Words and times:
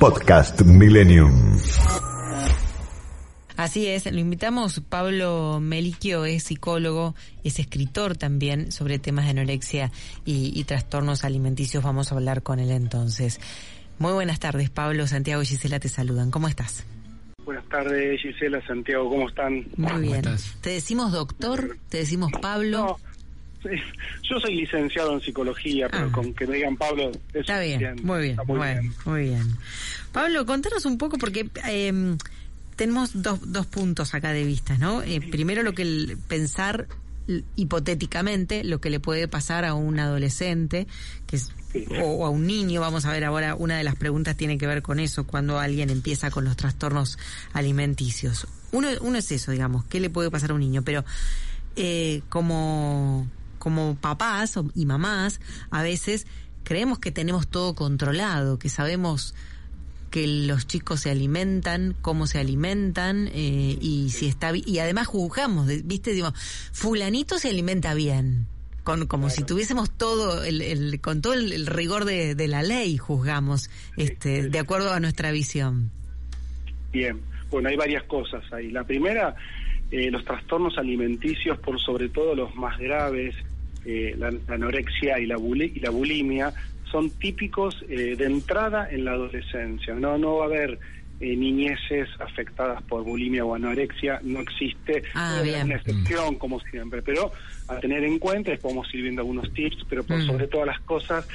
Podcast 0.00 0.62
Millennium. 0.62 1.58
Así 3.58 3.86
es, 3.86 4.10
lo 4.10 4.18
invitamos. 4.18 4.80
Pablo 4.80 5.58
Meliquio 5.60 6.24
es 6.24 6.44
psicólogo, 6.44 7.14
es 7.44 7.58
escritor 7.58 8.16
también 8.16 8.72
sobre 8.72 8.98
temas 8.98 9.26
de 9.26 9.32
anorexia 9.32 9.92
y, 10.24 10.58
y, 10.58 10.64
trastornos 10.64 11.22
alimenticios. 11.24 11.84
Vamos 11.84 12.10
a 12.10 12.14
hablar 12.14 12.42
con 12.42 12.60
él 12.60 12.70
entonces. 12.70 13.40
Muy 13.98 14.14
buenas 14.14 14.40
tardes, 14.40 14.70
Pablo. 14.70 15.06
Santiago 15.06 15.42
y 15.42 15.46
Gisela 15.46 15.78
te 15.78 15.90
saludan. 15.90 16.30
¿Cómo 16.30 16.48
estás? 16.48 16.86
Buenas 17.44 17.68
tardes, 17.68 18.22
Gisela, 18.22 18.64
Santiago, 18.66 19.10
¿cómo 19.10 19.28
están? 19.28 19.66
Muy 19.76 20.00
bien. 20.00 20.22
¿Te 20.62 20.70
decimos 20.70 21.12
doctor? 21.12 21.76
¿Te 21.90 21.98
decimos 21.98 22.32
Pablo? 22.40 22.78
No, 22.78 23.09
yo 24.22 24.40
soy 24.40 24.56
licenciado 24.56 25.12
en 25.14 25.20
psicología, 25.20 25.88
pero 25.90 26.06
Ah. 26.06 26.12
con 26.12 26.32
que 26.34 26.46
me 26.46 26.56
digan 26.56 26.76
Pablo... 26.76 27.10
es 27.10 27.40
Está 27.40 27.60
bien, 27.60 27.96
muy 28.02 28.20
bien, 28.20 28.30
está 28.32 28.44
muy 28.44 28.56
bueno, 28.58 28.80
bien. 28.80 28.94
muy 29.04 29.20
bien. 29.22 29.56
Pablo, 30.12 30.46
contanos 30.46 30.84
un 30.86 30.98
poco 30.98 31.18
porque 31.18 31.48
eh, 31.68 32.16
tenemos 32.76 33.22
dos, 33.22 33.40
dos 33.52 33.66
puntos 33.66 34.14
acá 34.14 34.32
de 34.32 34.44
vista, 34.44 34.78
¿no? 34.78 35.02
Eh, 35.02 35.20
primero 35.20 35.62
lo 35.62 35.72
que 35.74 35.82
el, 35.82 36.18
pensar 36.28 36.86
hipotéticamente 37.54 38.64
lo 38.64 38.80
que 38.80 38.90
le 38.90 38.98
puede 38.98 39.28
pasar 39.28 39.64
a 39.64 39.74
un 39.74 39.98
adolescente 40.00 40.86
que 41.26 41.36
es, 41.36 41.52
Sí. 41.72 41.86
o, 42.02 42.04
o 42.04 42.26
a 42.26 42.30
un 42.30 42.48
niño, 42.48 42.80
vamos 42.80 43.04
a 43.04 43.12
ver 43.12 43.22
ahora, 43.22 43.54
una 43.54 43.78
de 43.78 43.84
las 43.84 43.94
preguntas 43.94 44.36
tiene 44.36 44.58
que 44.58 44.66
ver 44.66 44.82
con 44.82 44.98
eso, 44.98 45.24
cuando 45.24 45.60
alguien 45.60 45.88
empieza 45.90 46.28
con 46.32 46.44
los 46.44 46.56
trastornos 46.56 47.16
alimenticios. 47.52 48.48
Uno, 48.72 48.88
uno 49.02 49.16
es 49.18 49.30
eso, 49.30 49.52
digamos, 49.52 49.84
¿qué 49.84 50.00
le 50.00 50.10
puede 50.10 50.32
pasar 50.32 50.50
a 50.50 50.54
un 50.54 50.60
niño? 50.62 50.82
Pero 50.82 51.04
eh, 51.76 52.22
como, 52.28 53.28
como 53.60 53.94
papás 53.94 54.58
y 54.74 54.86
mamás, 54.86 55.40
a 55.70 55.82
veces 55.84 56.26
creemos 56.64 56.98
que 56.98 57.12
tenemos 57.12 57.46
todo 57.46 57.76
controlado, 57.76 58.58
que 58.58 58.68
sabemos 58.68 59.34
que 60.10 60.26
los 60.26 60.66
chicos 60.66 61.00
se 61.00 61.10
alimentan, 61.10 61.94
cómo 62.02 62.26
se 62.26 62.38
alimentan 62.40 63.28
eh, 63.32 63.78
y 63.80 64.10
si 64.10 64.26
está 64.26 64.50
y 64.56 64.80
además 64.80 65.06
juzgamos, 65.06 65.68
viste, 65.84 66.12
digo, 66.12 66.32
fulanito 66.72 67.38
se 67.38 67.50
alimenta 67.50 67.94
bien, 67.94 68.46
con 68.82 69.06
como 69.06 69.30
si 69.30 69.44
tuviésemos 69.44 69.88
todo 69.90 70.42
el, 70.42 70.62
el- 70.62 71.00
con 71.00 71.22
todo 71.22 71.34
el, 71.34 71.52
el 71.52 71.66
rigor 71.68 72.06
de, 72.06 72.34
de 72.34 72.48
la 72.48 72.62
ley 72.64 72.96
juzgamos, 72.96 73.70
este, 73.96 74.48
de 74.48 74.58
acuerdo 74.58 74.92
a 74.92 74.98
nuestra 74.98 75.30
visión. 75.30 75.92
Bien, 76.92 77.20
bueno, 77.50 77.68
hay 77.68 77.76
varias 77.76 78.02
cosas 78.04 78.42
ahí. 78.52 78.70
La 78.72 78.82
primera, 78.84 79.36
eh, 79.90 80.10
los 80.10 80.24
trastornos 80.24 80.78
alimenticios, 80.78 81.58
por 81.58 81.80
sobre 81.80 82.08
todo 82.08 82.34
los 82.34 82.54
más 82.54 82.78
graves, 82.78 83.34
eh, 83.84 84.14
la, 84.18 84.30
la 84.30 84.54
anorexia 84.54 85.18
y 85.18 85.26
la, 85.26 85.36
buli- 85.36 85.72
y 85.74 85.80
la 85.80 85.90
bulimia, 85.90 86.52
son 86.90 87.10
típicos 87.10 87.84
eh, 87.88 88.16
de 88.16 88.24
entrada 88.26 88.88
en 88.90 89.04
la 89.04 89.12
adolescencia. 89.12 89.94
No, 89.94 90.18
no 90.18 90.36
va 90.36 90.44
a 90.44 90.46
haber 90.48 90.78
eh, 91.20 91.36
niñeces 91.36 92.08
afectadas 92.18 92.82
por 92.82 93.04
bulimia 93.04 93.44
o 93.44 93.54
anorexia, 93.54 94.20
no 94.22 94.40
existe 94.40 95.02
Ah, 95.14 95.42
una 95.64 95.74
excepción, 95.76 96.36
como 96.36 96.60
siempre, 96.60 97.02
pero 97.02 97.30
a 97.68 97.78
tener 97.78 98.02
en 98.04 98.18
cuenta, 98.18 98.50
les 98.50 98.60
podemos 98.60 98.92
ir 98.94 99.02
viendo 99.02 99.20
algunos 99.22 99.52
tips, 99.52 99.84
pero 99.88 100.02
por 100.02 100.18
Mm. 100.18 100.26
sobre 100.26 100.46
todas 100.48 100.66
las 100.66 100.80
cosas, 100.80 101.28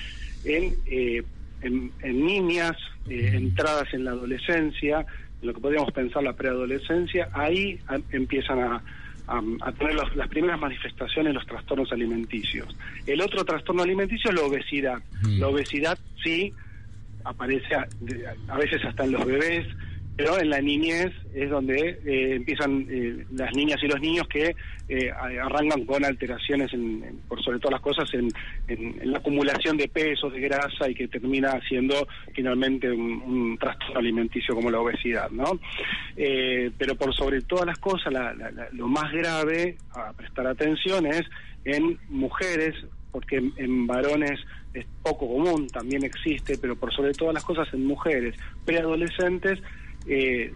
en, 0.44 0.73
eh, 0.88 1.23
en, 1.61 1.91
en 2.01 2.25
niñas, 2.25 2.75
eh, 3.09 3.31
entradas 3.35 3.94
en 3.94 4.03
la 4.05 4.11
adolescencia, 4.11 4.99
en 4.99 5.05
lo 5.45 5.53
que 5.53 5.61
podríamos 5.61 5.91
pensar 5.94 6.23
la 6.23 6.33
preadolescencia, 6.33 7.29
ahí 7.33 7.79
a- 7.88 8.00
empiezan 8.11 8.59
a, 8.59 8.81
a- 9.28 9.41
a 9.61 9.72
tener 9.72 9.95
los- 9.95 10.16
las 10.16 10.28
primeras 10.28 10.59
manifestaciones 10.59 11.33
los 11.33 11.45
trastornos 11.45 11.91
alimenticios. 11.91 12.75
El 13.07 13.22
otro 13.22 13.44
trastorno 13.45 13.83
alimenticio 13.83 14.29
es 14.31 14.35
la 14.35 14.44
obesidad. 14.44 15.00
La 15.39 15.47
obesidad 15.47 15.97
sí 16.23 16.53
aparece 17.23 17.75
a, 17.75 17.88
de- 18.01 18.25
a 18.47 18.57
veces 18.57 18.83
hasta 18.85 19.03
en 19.06 19.11
los 19.13 19.25
bebés, 19.25 19.66
pero 20.17 20.39
en 20.39 20.49
la 20.49 20.61
niñez 20.61 21.11
es 21.33 21.49
donde 21.49 21.99
eh, 22.05 22.35
empiezan 22.35 22.87
eh, 22.89 23.25
las 23.33 23.53
niñas 23.53 23.77
y 23.83 23.87
los 23.87 23.99
niños 23.99 24.25
que 24.29 24.55
eh, 24.87 25.11
arrancan 25.11 25.83
con 25.85 26.05
alteraciones, 26.05 26.71
en, 26.73 27.19
por 27.27 27.43
sobre 27.43 27.59
todas 27.59 27.73
las 27.73 27.81
cosas, 27.81 28.07
en, 28.13 28.29
en- 28.67 29.11
la 29.11 29.17
acumulación 29.17 29.75
de 29.77 29.87
peso, 29.89 30.29
de 30.29 30.39
grasa 30.39 30.89
y 30.89 30.95
que 30.95 31.07
termina 31.09 31.59
siendo 31.67 32.07
finalmente 32.33 32.89
un, 32.91 33.57
trastorno 33.59 33.99
alimenticio 33.99 34.55
como 34.55 34.71
la 34.71 34.79
obesidad, 34.79 35.29
¿no? 35.31 35.59
Eh, 36.15 36.71
pero 36.77 36.95
por 36.95 37.13
sobre 37.13 37.41
todas 37.41 37.65
las 37.65 37.79
cosas, 37.79 38.13
la- 38.13 38.33
la- 38.33 38.51
la- 38.51 38.69
lo 38.71 38.87
más 38.87 39.11
grave 39.11 39.75
a 39.93 40.13
prestar 40.13 40.47
atención 40.47 41.05
es 41.07 41.23
en 41.65 41.97
mujeres, 42.09 42.75
porque 43.11 43.41
en 43.57 43.87
varones 43.87 44.39
es 44.73 44.85
poco 45.01 45.27
común, 45.27 45.67
también 45.67 46.03
existe, 46.03 46.57
pero 46.57 46.75
por 46.75 46.93
sobre 46.93 47.13
todas 47.13 47.33
las 47.33 47.43
cosas 47.43 47.67
en 47.73 47.85
mujeres 47.85 48.35
preadolescentes, 48.65 49.59
eh, 50.07 50.53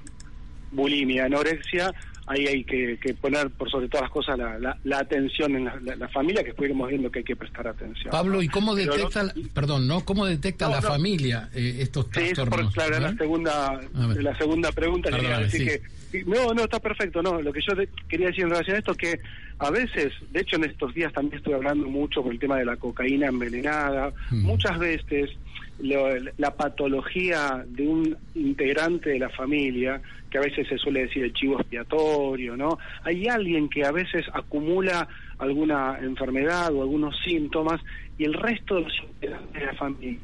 bulimia, 0.71 1.25
anorexia, 1.25 1.91
ahí 2.27 2.45
hay 2.45 2.63
que, 2.63 2.97
que 3.01 3.15
poner 3.15 3.49
por 3.49 3.71
sobre 3.71 3.87
todas 3.89 4.03
las 4.03 4.11
cosas 4.11 4.37
la, 4.37 4.59
la- 4.59 4.77
la 4.83 4.99
atención 4.99 5.55
en 5.55 5.65
la, 5.99 6.07
familia, 6.09 6.41
que 6.43 6.49
después 6.49 6.69
iremos 6.69 6.87
viendo 6.89 7.11
que 7.11 7.19
hay 7.19 7.25
que 7.25 7.35
prestar 7.35 7.67
atención. 7.67 8.11
Pablo. 8.11 8.41
¿y 8.43 8.47
cómo 8.47 8.75
Pero 8.75 8.93
detecta, 8.95 9.23
no- 9.23 9.31
perdón, 9.53 9.87
¿no? 9.87 10.05
¿Cómo 10.05 10.25
detecta 10.27 10.65
No, 10.67 10.75
la 10.75 10.81
no. 10.81 10.87
familia 10.89 11.49
eh, 11.55 11.77
estos 11.79 12.05
Sí, 12.05 12.11
trastornos? 12.11 12.65
por, 12.65 12.73
claro, 12.73 12.97
¿eh? 12.97 12.99
la 13.01 13.15
segunda, 13.15 13.67
A 13.95 14.07
ver. 14.07 14.23
la 14.23 14.37
segunda 14.37 14.71
pregunta 14.71 15.09
quería 15.09 15.39
decir 15.39 15.61
sí. 15.61 15.65
que 15.65 15.81
sí, 16.19 16.23
no, 16.27 16.53
no 16.53 16.63
está 16.65 16.79
perfecto, 16.79 17.23
no. 17.23 17.41
Lo 17.41 17.51
que 17.51 17.61
yo 17.67 17.73
de- 17.75 17.89
quería 18.07 18.27
decir 18.27 18.43
en 18.43 18.51
relación 18.51 18.75
a 18.75 18.79
esto 18.79 18.91
es 18.91 18.97
que 18.97 19.19
a 19.57 19.71
veces, 19.71 20.13
de 20.31 20.41
hecho 20.41 20.55
en 20.57 20.65
estos 20.65 20.93
días 20.93 21.11
también 21.11 21.37
estoy 21.39 21.53
hablando 21.53 21.87
mucho 21.87 22.21
por 22.21 22.31
el 22.31 22.37
tema 22.39 22.57
de 22.57 22.65
la 22.65 22.77
cocaína 22.77 23.25
envenenada. 23.27 24.13
Mm. 24.29 24.43
Muchas 24.45 24.77
veces 24.77 25.31
lo- 25.79 26.09
la 26.37 26.55
patología 26.55 27.63
de 27.67 27.87
un 27.87 28.17
integrante 28.35 29.09
de 29.11 29.19
la 29.19 29.29
familia, 29.29 30.01
que 30.29 30.37
a 30.37 30.41
veces 30.41 30.67
se 30.67 30.77
suele 30.77 31.01
decir 31.01 31.23
el 31.23 31.33
chivo 31.33 31.59
expiatorio, 31.59 32.55
¿no? 32.57 32.77
Hay 33.03 33.27
alguien 33.27 33.69
que 33.69 33.83
a 33.85 33.91
veces 33.91 34.25
acumula 34.33 35.07
alguna 35.37 35.97
enfermedad 36.01 36.73
o 36.73 36.81
algunos 36.81 37.17
síntomas 37.23 37.81
y 38.17 38.25
el 38.25 38.33
resto 38.33 38.75
de 38.75 38.81
los 38.81 38.93
integrantes 39.07 39.53
de 39.61 39.65
la 39.65 39.73
familia 39.75 40.19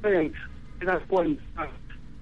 pueden 0.00 0.32
dar 0.80 1.06
cuenta 1.06 1.70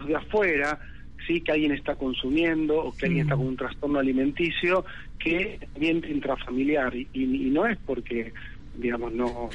de 0.06 0.14
afuera 0.14 0.78
sí 1.26 1.40
que 1.42 1.52
alguien 1.52 1.72
está 1.72 1.96
consumiendo 1.96 2.78
o 2.78 2.92
que 2.92 3.06
alguien 3.06 3.24
está 3.26 3.36
con 3.36 3.46
un 3.46 3.56
trastorno 3.56 3.98
alimenticio 3.98 4.84
que 5.18 5.36
es 5.60 5.74
ambiente 5.74 6.08
intrafamiliar. 6.08 6.94
Y, 6.94 7.08
y- 7.12 7.46
y 7.46 7.50
no 7.50 7.66
es 7.66 7.78
porque 7.84 8.32
digamos 8.76 9.12
no 9.12 9.50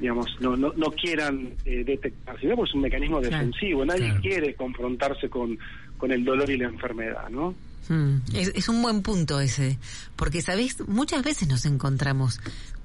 digamos 0.00 0.26
no 0.40 0.56
no, 0.56 0.72
no 0.76 0.90
quieran 0.92 1.54
eh, 1.64 1.82
detectar 1.84 2.38
sino 2.40 2.56
porque 2.56 2.70
es 2.70 2.74
un 2.74 2.82
mecanismo 2.82 3.20
Claro, 3.20 3.36
defensivo 3.36 3.84
nadie 3.84 4.06
claro. 4.06 4.20
quiere 4.20 4.54
confrontarse 4.54 5.28
con 5.28 5.58
con 5.98 6.12
el 6.12 6.24
dolor 6.24 6.48
y 6.50 6.56
la 6.58 6.66
enfermedad 6.68 7.28
no 7.30 7.54
Mm, 7.88 8.18
Es, 8.34 8.52
es 8.54 8.68
un 8.68 8.80
buen 8.82 9.02
punto 9.02 9.40
ese, 9.40 9.76
porque 10.14 10.42
sabés, 10.42 10.86
muchas 10.86 11.24
veces 11.24 11.48
nos 11.48 11.66
encontramos, 11.66 12.38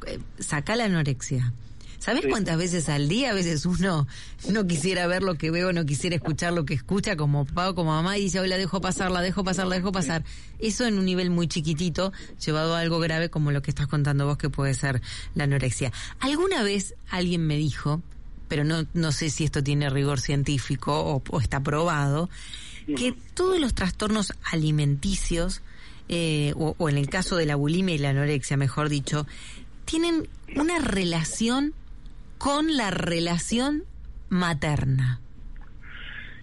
eh, 0.07 0.17
saca 0.39 0.75
la 0.75 0.85
anorexia. 0.85 1.53
¿Sabés 1.99 2.23
Sí. 2.23 2.29
cuántas 2.29 2.57
veces 2.57 2.89
al 2.89 3.07
día 3.09 3.31
a 3.31 3.33
veces 3.33 3.65
uno 3.65 4.07
no 4.49 4.67
quisiera 4.67 5.07
ver 5.07 5.23
lo 5.23 5.35
que 5.35 5.51
veo, 5.51 5.73
no 5.73 5.85
quisiera 5.85 6.15
escuchar 6.15 6.53
lo 6.53 6.65
que 6.65 6.73
escucha 6.75 7.15
como 7.15 7.45
papá 7.45 7.69
o 7.69 7.75
como 7.75 7.91
mamá 7.91 8.17
y 8.17 8.21
dice, 8.23 8.39
hoy 8.39 8.47
la 8.47 8.57
dejo 8.57 8.81
pasar, 8.81 9.11
la 9.11 9.21
dejo 9.21 9.43
pasar, 9.43 9.67
la 9.67 9.75
dejo 9.75 9.91
pasar? 9.91 10.23
Eso 10.59 10.85
en 10.85 10.97
un 10.99 11.05
nivel 11.05 11.29
muy 11.29 11.47
chiquitito, 11.47 12.13
llevado 12.45 12.75
a 12.75 12.79
algo 12.79 12.99
grave 12.99 13.29
como 13.29 13.51
lo 13.51 13.61
que 13.61 13.71
estás 13.71 13.87
contando 13.87 14.25
vos 14.25 14.37
que 14.37 14.49
puede 14.49 14.73
ser 14.73 15.01
la 15.33 15.45
anorexia. 15.45 15.91
¿Alguna 16.19 16.63
vez 16.63 16.95
alguien 17.09 17.45
me 17.47 17.57
dijo, 17.57 18.01
pero 18.47 18.63
no, 18.63 18.85
no 18.93 19.11
sé 19.11 19.29
si 19.29 19.43
esto 19.43 19.63
tiene 19.63 19.89
rigor 19.89 20.19
científico 20.19 20.93
o, 20.99 21.23
o 21.29 21.41
está 21.41 21.61
probado, 21.61 22.29
que 22.95 23.15
todos 23.33 23.59
los 23.59 23.73
trastornos 23.73 24.33
alimenticios, 24.51 25.61
eh, 26.07 26.53
o, 26.55 26.75
o 26.77 26.89
en 26.89 26.97
el 26.97 27.09
caso 27.09 27.35
de 27.35 27.47
la 27.47 27.55
bulimia 27.55 27.95
y 27.95 27.97
la 27.97 28.09
anorexia, 28.09 28.57
mejor 28.57 28.89
dicho, 28.89 29.25
tienen 29.85 30.27
una 30.55 30.77
relación 30.79 31.73
con 32.45 32.77
la 32.77 32.91
relación 32.91 33.85
materna. 34.29 35.19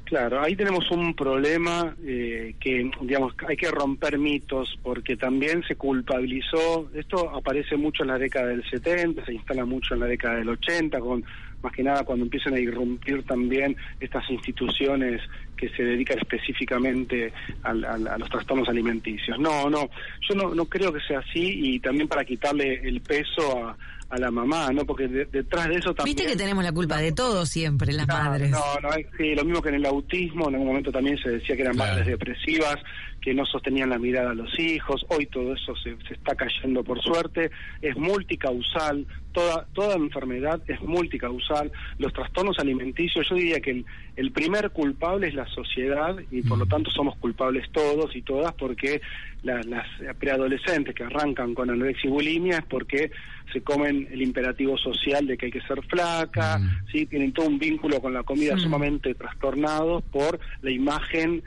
Claro, 0.03 0.43
ahí 0.43 0.57
tenemos 0.57 0.91
un 0.91 1.15
problema 1.15 1.95
eh, 2.05 2.57
que, 2.59 2.91
digamos, 3.03 3.35
hay 3.49 3.57
que 3.57 3.71
romper 3.71 4.19
mitos 4.19 4.77
porque 4.83 5.17
también 5.17 5.63
se 5.63 5.77
culpabilizó, 5.77 6.91
esto 6.93 7.31
aparece 7.31 7.77
mucho 7.77 8.03
en 8.03 8.09
la 8.09 8.19
década 8.19 8.49
del 8.49 8.69
70, 8.69 9.25
se 9.25 9.35
instala 9.35 9.65
mucho 9.65 9.95
en 9.95 10.01
la 10.01 10.07
década 10.07 10.39
del 10.39 10.49
80 10.49 10.99
con, 10.99 11.25
más 11.63 11.73
que 11.73 11.85
nada 11.85 12.03
cuando 12.03 12.25
empiecen 12.25 12.55
a 12.55 12.59
irrumpir 12.59 13.23
también 13.23 13.77
estas 14.01 14.29
instituciones 14.29 15.23
que 15.57 15.69
se 15.69 15.85
dedican 15.85 16.19
específicamente 16.19 17.33
al- 17.63 17.85
a 17.85 18.19
los 18.19 18.29
trastornos 18.29 18.69
alimenticios. 18.69 19.39
No, 19.39 19.71
no, 19.71 19.89
yo 20.29 20.35
no, 20.35 20.53
no 20.53 20.65
creo 20.65 20.93
que 20.93 21.01
sea 21.01 21.21
así 21.21 21.75
y 21.77 21.79
también 21.79 22.09
para 22.09 22.25
quitarle 22.25 22.81
el 22.87 23.01
peso 23.03 23.69
a, 23.69 23.77
a 24.13 24.19
la 24.19 24.31
mamá, 24.31 24.71
¿no? 24.73 24.85
Porque 24.85 25.09
de- 25.09 25.25
detrás 25.25 25.69
de 25.69 25.77
eso 25.77 25.95
también... 25.95 26.15
Viste 26.17 26.31
que 26.31 26.37
tenemos 26.37 26.63
la 26.63 26.71
culpa 26.73 26.99
de 26.99 27.13
todo 27.13 27.47
siempre, 27.47 27.93
las 27.95 28.07
madres. 28.07 28.51
No, 28.51 28.59
no, 28.83 28.91
sí, 29.17 29.35
lo 29.35 29.43
mismo 29.45 29.63
que 29.63 29.71
en 29.71 29.77
el 29.77 29.87
autismo, 29.87 30.49
en 30.49 30.55
algún 30.57 30.69
momento 30.69 30.93
también 30.93 31.17
se 31.19 31.31
decía 31.31 31.57
que 31.57 31.63
eran 31.63 31.75
Claro. 31.75 31.93
madres 31.93 32.07
depresivas, 32.09 32.77
que 33.23 33.33
no 33.33 33.47
sostenían 33.47 33.89
la 33.89 33.99
mirada 33.99 34.33
a 34.33 34.35
los 34.35 34.59
hijos, 34.59 35.05
hoy 35.09 35.27
todo 35.27 35.55
eso 35.55 35.75
se, 35.77 35.97
se 36.07 36.15
está 36.15 36.35
cayendo 36.35 36.85
por 36.85 37.01
suerte, 37.01 37.51
es 37.81 37.97
multicausal, 37.97 39.07
toda, 39.33 39.67
toda 39.73 39.95
enfermedad 39.97 40.61
es 40.69 40.81
multicausal, 40.83 41.73
los 41.99 42.13
trastornos 42.13 42.59
alimenticios, 42.59 43.27
yo 43.29 43.35
diría 43.37 43.61
que 43.61 43.71
el, 43.71 43.87
el 44.17 44.31
primer 44.33 44.71
culpable 44.71 45.29
es 45.29 45.35
la 45.35 45.47
sociedad 45.47 46.17
y 46.31 46.43
por 46.43 46.59
lo 46.59 46.67
Mm. 46.67 46.69
tanto 46.69 46.91
somos 46.91 47.17
culpables 47.17 47.69
todos 47.73 48.15
y 48.15 48.23
todas 48.23 48.53
porque 48.55 49.01
la- 49.43 49.61
las 49.63 49.87
preadolescentes 50.19 50.95
que 50.95 51.05
arrancan 51.05 51.55
con 51.55 51.69
anorexia 51.71 52.09
y 52.09 52.13
bulimia 52.13 52.59
es 52.59 52.65
porque 52.67 53.11
se 53.53 53.61
comen 53.63 54.09
el 54.11 54.23
imperativo 54.23 54.79
social 54.79 55.27
de 55.27 55.37
que 55.37 55.47
hay 55.47 55.53
que 55.53 55.61
ser 55.63 55.83
flaca, 55.87 56.59
Mm. 56.59 56.87
sí 56.93 57.07
tienen 57.07 57.33
todo 57.33 57.47
un 57.49 57.59
vínculo 57.59 58.01
con 58.01 58.13
la 58.15 58.23
comida 58.23 58.55
Mm. 58.57 58.61
sumamente 58.61 59.15
trastornados 59.15 60.03
por 60.05 60.39
la 60.63 60.71
imagen 60.71 61.43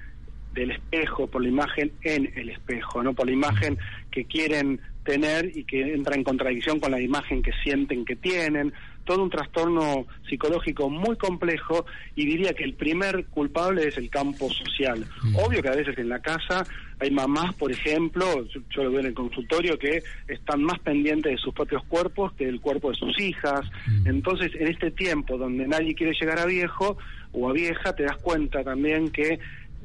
del 0.55 0.71
espejo, 0.71 1.27
por 1.27 1.43
la 1.43 1.49
imagen 1.49 1.91
en 2.01 2.31
el 2.35 2.49
espejo, 2.49 3.03
no 3.03 3.13
por 3.13 3.27
la 3.27 3.33
imagen 3.33 3.77
que 4.09 4.25
quieren 4.25 4.79
tener 5.03 5.55
y 5.55 5.63
que 5.65 5.93
entra 5.93 6.15
en 6.15 6.23
contradicción 6.23 6.79
con 6.79 6.91
la 6.91 6.99
imagen 6.99 7.43
que 7.43 7.51
sienten 7.63 8.05
que 8.05 8.15
tienen, 8.15 8.73
todo 9.05 9.21
un 9.21 9.29
trastorno 9.29 10.07
psicológico 10.27 10.89
muy 10.89 11.15
complejo 11.15 11.85
y 12.15 12.25
diría 12.25 12.53
que 12.53 12.63
el 12.63 12.73
primer 12.73 13.25
culpable 13.27 13.87
es 13.87 13.97
el 13.97 14.09
campo 14.09 14.49
social. 14.49 15.05
Mm. 15.23 15.35
Obvio 15.35 15.61
que 15.61 15.69
a 15.69 15.75
veces 15.75 15.97
en 15.99 16.09
la 16.09 16.19
casa 16.19 16.65
hay 16.99 17.11
mamás, 17.11 17.53
por 17.53 17.71
ejemplo, 17.71 18.25
yo, 18.71 18.83
lo 18.83 18.91
veo 18.91 19.01
en 19.01 19.07
el 19.07 19.13
consultorio, 19.13 19.77
que 19.77 20.01
están 20.27 20.63
más 20.63 20.79
pendientes 20.79 21.33
de 21.33 21.37
sus 21.37 21.53
propios 21.53 21.83
cuerpos 21.83 22.33
que 22.33 22.47
del 22.47 22.59
cuerpo 22.59 22.89
de 22.89 22.95
sus 22.95 23.19
hijas. 23.19 23.61
Mm. 23.85 24.07
Entonces, 24.07 24.51
en 24.55 24.67
este 24.67 24.89
tiempo 24.89 25.37
donde 25.37 25.67
nadie 25.67 25.93
quiere 25.93 26.13
llegar 26.19 26.39
a 26.39 26.45
viejo 26.45 26.97
o 27.31 27.49
a 27.49 27.53
vieja, 27.53 27.93
te 27.93 28.03
das 28.03 28.17
cuenta 28.17 28.63
también 28.63 29.11
que 29.11 29.39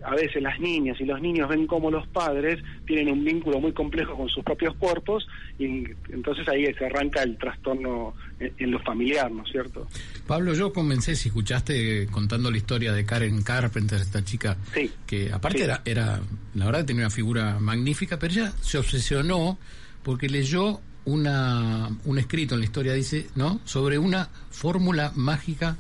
a 0.05 0.15
veces 0.15 0.43
las 0.43 0.59
niñas 0.61 0.97
y 1.01 1.05
los 1.05 1.21
niños 1.21 1.49
ven 1.49 1.67
cómo 1.67 1.91
los 1.91 2.07
padres 2.09 2.59
tienen 2.87 3.11
un 3.13 3.25
vínculo 3.25 3.61
muy 3.61 3.73
complejo 3.73 4.17
con 4.17 4.29
sus 4.29 4.43
propios 4.45 4.75
cuerpos 4.77 5.27
y 5.59 5.85
entonces 6.11 6.49
ahí 6.49 6.67
se 6.75 6.87
arranca 6.87 7.23
el 7.23 7.37
trastorno 7.37 8.15
en, 8.39 8.53
en 8.59 8.71
lo 8.71 8.79
familiar, 8.81 9.31
¿no 9.31 9.43
es 9.45 9.51
cierto? 9.53 9.87
Pablo, 10.27 10.55
yo 10.55 10.73
comencé, 10.73 11.17
si 11.17 11.29
escuchaste, 11.29 12.07
contando 12.11 12.51
la 12.51 12.57
historia 12.57 12.93
de 12.93 13.05
Karen 13.05 13.43
Carpenter, 13.43 14.01
esta 14.01 14.25
chica, 14.25 14.57
Sí. 14.75 14.91
que 15.07 15.33
aparte 15.33 15.59
Sí. 15.59 15.65
era, 15.65 15.83
era, 15.85 16.21
la 16.55 16.65
verdad 16.67 16.85
tenía 16.85 17.03
una 17.03 17.11
figura 17.11 17.59
magnífica, 17.61 18.19
pero 18.19 18.33
ella 18.33 18.53
se 18.61 18.79
obsesionó 18.79 19.59
porque 20.03 20.29
leyó 20.29 20.81
una, 21.05 21.89
un 22.05 22.19
escrito 22.19 22.55
en 22.55 22.61
la 22.61 22.67
historia, 22.67 22.93
dice, 22.95 23.27
¿no? 23.35 23.61
Sobre 23.65 23.99
una 23.99 24.29
fórmula 24.51 25.13
mágica 25.17 25.77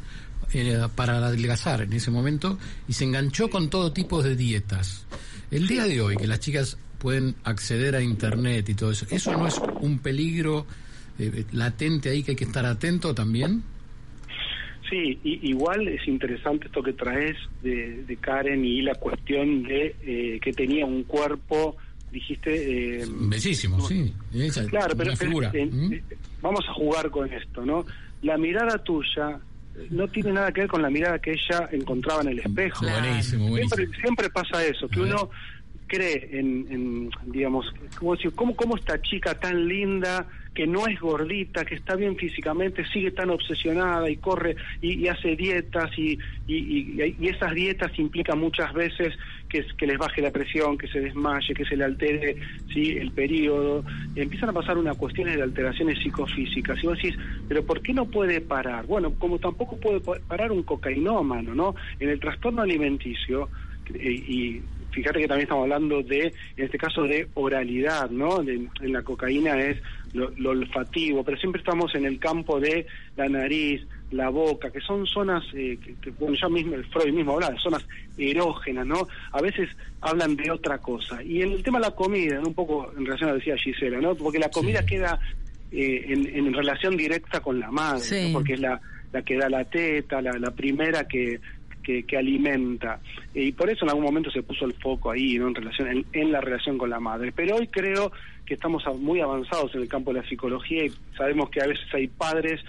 eh, 0.52 0.79
para 0.94 1.19
adelgazar 1.19 1.82
en 1.82 1.93
ese 1.93 2.11
momento 2.11 2.58
y 2.88 2.93
se 2.93 3.05
enganchó 3.05 3.49
con 3.50 3.70
todo 3.70 3.93
tipo 3.93 4.23
de 4.23 4.37
dietas. 4.37 5.06
El 5.50 5.67
día 5.67 5.85
de 5.85 6.00
hoy, 6.00 6.17
que 6.17 6.26
las 6.26 6.41
chicas 6.41 6.76
pueden 6.99 7.35
acceder 7.44 7.97
a 7.97 8.02
internet 8.02 8.69
y 8.69 8.75
todo 8.75 8.91
eso, 8.93 9.06
¿eso 9.11 9.32
no 9.37 9.47
es 9.47 9.58
un 9.81 9.99
peligro 9.99 10.67
eh, 11.19 11.44
latente 11.52 12.11
ahí 12.11 12.23
que 12.23 12.32
hay 12.32 12.37
que 12.37 12.44
estar 12.44 12.64
atento 12.67 13.14
también? 13.14 13.62
Sí, 14.88 15.19
y, 15.23 15.49
igual 15.50 15.87
es 15.88 16.06
interesante 16.08 16.67
esto 16.67 16.82
que 16.82 16.93
traes 16.93 17.37
de, 17.62 18.02
de 18.05 18.17
Karen 18.17 18.64
y 18.64 18.82
la 18.82 18.94
cuestión 18.97 19.62
de 19.62 19.94
eh, 20.02 20.41
que 20.43 20.52
tenía 20.52 20.85
un 20.85 21.05
cuerpo, 21.05 21.76
dijiste... 22.11 23.00
Eh, 23.02 23.06
Bellísimo, 23.08 23.81
sí. 23.87 24.12
Esa- 24.35 24.67
Claro, 24.67 24.94
pero 24.97 25.12
eh, 25.12 25.67
¿Mm? 25.70 25.93
eh, 25.93 26.02
vamos 26.43 26.64
a 26.69 26.73
jugar 26.75 27.08
con 27.11 27.32
esto, 27.32 27.64
¿no? 27.64 27.87
La 28.23 28.37
mirada 28.37 28.79
tuya 28.82 29.31
eh, 29.31 29.38
no 29.90 30.08
tiene 30.08 30.32
nada 30.32 30.52
que 30.52 30.62
ver 30.62 30.70
con 30.70 30.82
la 30.82 30.90
mirada 30.90 31.19
que 31.19 31.32
ella 31.32 31.69
encontraba 31.72 32.22
en 32.22 32.28
el 32.28 32.38
espejo. 32.40 32.84
Buenísimo, 32.87 33.49
buenísimo. 33.49 33.76
Siempre, 33.76 34.00
siempre 34.00 34.31
pasa 34.31 34.64
eso, 34.64 34.88
que 34.88 35.00
uno 35.00 35.31
cree 35.87 36.28
en, 36.38 36.67
en, 36.70 37.11
digamos, 37.26 37.67
¿cómo, 37.99 38.14
decir? 38.14 38.32
¿Cómo, 38.34 38.55
cómo 38.55 38.76
esta 38.76 39.00
chica 39.02 39.34
tan 39.34 39.67
linda, 39.67 40.28
que 40.55 40.67
no 40.67 40.87
es 40.87 41.00
gordita, 41.00 41.64
que 41.64 41.75
está 41.76 41.96
bien 41.96 42.17
físicamente, 42.17 42.84
sigue 42.93 43.11
tan 43.12 43.31
obsesionada 43.31 44.08
y 44.11 44.17
corre 44.17 44.56
y, 44.81 45.05
y 45.05 45.08
hace 45.08 45.34
dietas 45.37 45.90
y- 45.99 46.19
y 46.46 47.28
esas 47.28 47.55
dietas 47.55 47.96
implican 47.99 48.38
muchas 48.38 48.73
veces 48.73 49.14
que, 49.50 49.58
es- 49.58 49.73
que 49.75 49.87
les 49.87 49.99
baje 49.99 50.23
la 50.23 50.31
presión, 50.31 50.79
que 50.79 50.87
se 50.88 51.00
desmaye, 51.00 51.52
que 51.55 51.64
se 51.67 51.76
le 51.76 51.85
altere 51.85 52.37
¿sí? 52.73 52.97
el 52.97 53.11
periodo. 53.11 53.85
Empiezan 54.14 54.49
a 54.50 54.52
pasar 54.55 54.79
unas 54.79 54.97
cuestiones 54.97 55.37
de 55.37 55.43
alteraciones 55.43 55.99
psicofísicas. 56.02 56.82
Y 56.82 56.87
vos 56.87 56.97
decís, 56.97 57.19
pero 57.49 57.64
¿por 57.67 57.82
qué 57.82 57.93
no 57.93 58.06
puede 58.06 58.41
parar? 58.41 58.87
Bueno, 58.87 59.12
como 59.19 59.38
tampoco 59.38 59.79
puede 59.79 60.00
pa- 60.00 60.20
parar 60.26 60.52
un 60.52 60.62
cocainómano, 60.62 61.55
¿no? 61.55 61.75
En 61.99 62.08
el 62.08 62.20
trastorno 62.20 62.62
alimenticio, 62.62 63.50
eh, 63.93 64.08
y 64.12 64.62
fíjate 64.93 65.19
que 65.20 65.26
también 65.29 65.44
estamos 65.47 65.64
hablando 65.64 66.02
de, 66.02 66.32
en 66.56 66.64
este 66.64 66.79
caso, 66.79 67.02
de 67.02 67.29
oralidad, 67.35 68.08
¿no? 68.11 68.38
De- 68.38 68.69
en 68.81 68.93
la 68.93 69.02
cocaína 69.02 69.61
es 69.61 69.79
lo, 70.12 70.31
lo 70.37 70.51
olfativo, 70.51 71.23
pero 71.25 71.37
siempre 71.39 71.61
estamos 71.61 71.95
en 71.95 72.05
el 72.05 72.19
campo 72.19 72.59
de 72.61 72.87
la 73.17 73.29
nariz, 73.29 73.83
la 74.11 74.29
boca, 74.29 74.71
que 74.71 74.81
son 74.81 75.07
zonas, 75.07 75.45
eh, 75.55 75.79
que, 75.85 75.95
que, 75.97 76.11
bueno, 76.11 76.37
ya 76.41 76.49
mismo, 76.49 76.75
el 76.75 76.85
Freud 76.87 77.12
mismo 77.15 77.35
hablaba, 77.35 77.55
de 77.55 77.61
zonas 77.61 77.87
erógenas, 78.19 78.87
¿no? 78.87 79.07
A 79.33 79.41
veces 79.41 79.69
hablan 80.01 80.35
de 80.37 80.51
otra 80.51 80.79
cosa. 80.79 81.23
Y 81.23 81.43
en 81.43 81.53
el 81.53 81.62
tema 81.62 81.79
de 81.79 81.87
la 81.87 81.95
comida, 81.95 82.41
¿no? 82.41 82.49
un 82.49 82.55
poco 82.55 82.91
en 82.97 83.05
relación 83.07 83.31
a 83.31 83.33
lo 83.35 83.39
que 83.41 83.51
decía 83.51 83.62
Gisela, 83.73 84.01
¿no? 84.01 84.15
Porque 84.17 84.39
la 84.39 84.51
comida 84.51 84.81
Sí. 84.81 84.87
queda 84.87 85.21
eh, 85.73 86.05
en, 86.09 86.27
en 86.47 86.53
relación 86.53 86.97
directa 86.97 87.39
con 87.41 87.61
la 87.61 87.71
madre, 87.71 88.01
Sí. 88.01 88.27
¿no? 88.29 88.39
porque 88.39 88.55
es 88.55 88.61
la, 88.61 88.81
la 89.12 89.23
que 89.23 89.37
da 89.37 89.49
la 89.49 89.65
teta, 89.65 90.21
la, 90.21 90.33
la 90.33 90.51
primera 90.51 91.07
que, 91.07 91.39
que, 91.82 92.05
que 92.05 92.17
alimenta. 92.17 93.00
Y 93.35 93.53
por 93.53 93.71
eso 93.71 93.85
en 93.85 93.91
algún 93.91 94.05
momento 94.05 94.31
se 94.31 94.43
puso 94.43 94.65
el 94.65 94.75
foco 94.75 95.11
ahí, 95.11 95.38
¿no? 95.38 95.49
En, 95.49 95.55
relación, 95.55 95.88
en, 95.88 96.06
en 96.12 96.32
la 96.32 96.41
relación 96.41 96.79
con 96.79 96.91
la 96.91 97.00
madre. 97.00 97.32
Pero 97.32 97.56
hoy 97.56 97.69
creo 97.69 98.12
que 98.47 98.55
estamos 98.55 98.82
muy 98.99 99.21
avanzados 99.21 99.75
en 99.75 99.82
el 99.82 99.88
campo 99.88 100.12
de 100.12 100.21
la 100.21 100.29
psicología 100.29 100.85
y 100.85 100.93
sabemos 101.17 101.50
que 101.50 101.62
a 101.62 101.67
veces 101.67 101.87
hay 101.93 102.09
padres, 102.09 102.61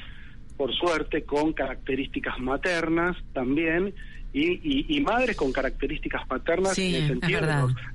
por 0.58 0.74
suerte, 0.74 1.24
con 1.24 1.54
características 1.54 2.40
maternas 2.40 3.18
también. 3.34 3.94
Y, 4.34 4.52
y, 4.64 4.98
y 4.98 5.02
madres 5.02 5.36
con 5.36 5.52
características 5.52 6.26
paternas 6.26 6.74
Sí, 6.74 6.96
en 6.96 7.04
el 7.04 7.08
sentido 7.10 7.42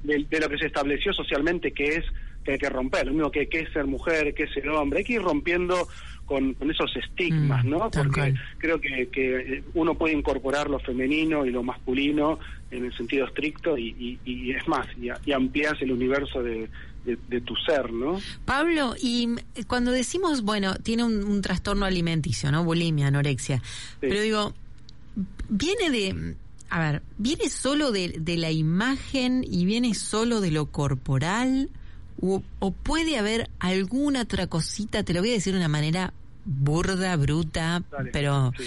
de, 0.04 0.40
lo 0.40 0.48
que 0.50 0.58
se 0.58 0.66
estableció 0.66 1.12
socialmente 1.14 1.72
que 1.72 1.96
es 1.96 2.04
que 2.44 2.52
hay 2.52 2.58
que 2.58 2.68
romper, 2.68 3.06
lo 3.06 3.12
mismo 3.12 3.30
que, 3.30 3.48
que 3.48 3.60
es 3.60 3.72
ser 3.72 3.86
mujer, 3.86 4.32
que 4.34 4.44
es 4.44 4.52
ser 4.52 4.68
hombre, 4.68 4.98
hay 5.00 5.04
que 5.04 5.14
ir 5.14 5.22
rompiendo 5.22 5.88
con, 6.26 6.54
con 6.54 6.70
esos 6.70 6.94
estigmas, 6.96 7.64
Mm, 7.64 7.70
¿no? 7.70 7.90
Porque 7.90 8.20
cual. 8.20 8.40
creo 8.58 8.80
que, 8.80 9.08
que 9.08 9.62
uno 9.74 9.94
puede 9.96 10.14
incorporar 10.14 10.68
lo 10.70 10.78
femenino 10.78 11.44
y 11.46 11.50
lo 11.50 11.62
masculino 11.62 12.38
en 12.70 12.84
el 12.84 12.96
sentido 12.96 13.26
estricto 13.26 13.76
y, 13.78 13.88
y, 13.98 14.30
y 14.30 14.50
es 14.52 14.66
más, 14.68 14.86
y, 15.00 15.08
y 15.24 15.32
amplias 15.32 15.74
el 15.80 15.90
universo 15.92 16.42
de, 16.42 16.68
de, 17.04 17.16
de 17.28 17.40
tu 17.40 17.54
ser, 17.56 17.92
¿no? 17.92 18.20
Pablo, 18.44 18.94
y 19.00 19.28
cuando 19.66 19.90
decimos, 19.92 20.42
bueno, 20.42 20.74
tiene 20.76 21.02
un, 21.04 21.24
un 21.24 21.40
trastorno 21.42 21.84
alimenticio, 21.86 22.50
¿no? 22.52 22.62
Bulimia, 22.64 23.06
anorexia. 23.08 23.62
Pero 24.00 24.20
digo, 24.20 24.54
viene 25.48 25.90
de, 25.90 26.36
a 26.70 26.80
ver, 26.80 27.02
viene 27.18 27.48
solo 27.48 27.92
de, 27.92 28.16
de 28.20 28.36
la 28.36 28.50
imagen 28.50 29.44
y 29.48 29.64
viene 29.64 29.94
solo 29.94 30.40
de 30.40 30.50
lo 30.50 30.66
corporal 30.66 31.70
o, 32.20 32.42
o 32.58 32.70
puede 32.70 33.18
haber 33.18 33.50
alguna 33.58 34.22
otra 34.22 34.46
cosita, 34.46 35.02
te 35.02 35.12
lo 35.14 35.20
voy 35.20 35.30
a 35.30 35.34
decir 35.34 35.52
de 35.52 35.58
una 35.58 35.68
manera 35.68 36.12
burda, 36.44 37.16
bruta, 37.16 37.82
Dale, 37.90 38.10
pero 38.12 38.52
sí. 38.56 38.64